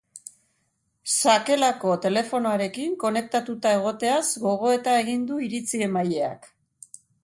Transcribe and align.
Sakelako 1.15 1.91
telefonoarekin 2.07 2.97
konektatuta 3.05 3.77
egoteaz 3.79 4.25
gogoeta 4.49 5.01
egin 5.07 5.31
du 5.33 5.43
iritzi-emaileak. 5.51 6.55